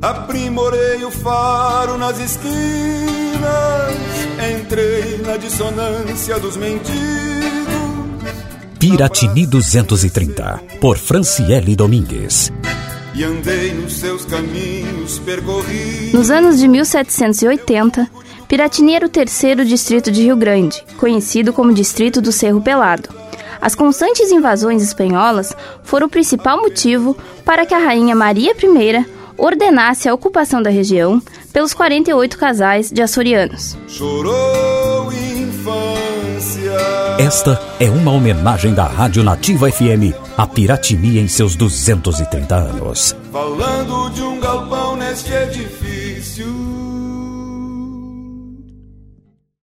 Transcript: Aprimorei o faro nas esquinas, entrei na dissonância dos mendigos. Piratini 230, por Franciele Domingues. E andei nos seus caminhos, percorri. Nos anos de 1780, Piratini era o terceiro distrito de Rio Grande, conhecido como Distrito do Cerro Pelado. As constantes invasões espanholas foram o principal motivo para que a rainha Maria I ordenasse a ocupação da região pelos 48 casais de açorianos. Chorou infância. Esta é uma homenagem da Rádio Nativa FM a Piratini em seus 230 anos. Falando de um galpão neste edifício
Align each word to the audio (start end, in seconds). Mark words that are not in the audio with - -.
Aprimorei 0.00 1.04
o 1.04 1.10
faro 1.10 1.98
nas 1.98 2.20
esquinas, 2.20 2.54
entrei 4.56 5.18
na 5.26 5.36
dissonância 5.36 6.38
dos 6.38 6.56
mendigos. 6.56 6.88
Piratini 8.78 9.44
230, 9.44 10.62
por 10.80 10.96
Franciele 10.98 11.74
Domingues. 11.74 12.52
E 13.12 13.24
andei 13.24 13.74
nos 13.74 13.94
seus 13.94 14.24
caminhos, 14.24 15.18
percorri. 15.18 16.12
Nos 16.14 16.30
anos 16.30 16.60
de 16.60 16.68
1780, 16.68 18.08
Piratini 18.46 18.94
era 18.94 19.04
o 19.04 19.08
terceiro 19.08 19.64
distrito 19.64 20.12
de 20.12 20.22
Rio 20.22 20.36
Grande, 20.36 20.80
conhecido 20.96 21.52
como 21.52 21.74
Distrito 21.74 22.22
do 22.22 22.30
Cerro 22.30 22.60
Pelado. 22.60 23.08
As 23.60 23.74
constantes 23.74 24.30
invasões 24.30 24.80
espanholas 24.80 25.52
foram 25.82 26.06
o 26.06 26.10
principal 26.10 26.56
motivo 26.62 27.16
para 27.44 27.66
que 27.66 27.74
a 27.74 27.78
rainha 27.78 28.14
Maria 28.14 28.52
I 28.52 29.17
ordenasse 29.38 30.08
a 30.08 30.14
ocupação 30.14 30.60
da 30.60 30.68
região 30.68 31.22
pelos 31.52 31.72
48 31.72 32.36
casais 32.36 32.90
de 32.90 33.00
açorianos. 33.00 33.78
Chorou 33.86 35.12
infância. 35.12 36.72
Esta 37.18 37.60
é 37.80 37.88
uma 37.88 38.10
homenagem 38.12 38.74
da 38.74 38.84
Rádio 38.84 39.22
Nativa 39.22 39.70
FM 39.70 40.28
a 40.38 40.46
Piratini 40.46 41.18
em 41.18 41.26
seus 41.26 41.56
230 41.56 42.54
anos. 42.54 43.16
Falando 43.32 44.08
de 44.10 44.22
um 44.22 44.38
galpão 44.38 44.96
neste 44.96 45.32
edifício 45.32 46.87